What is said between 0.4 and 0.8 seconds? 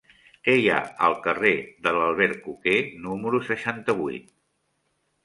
Què hi ha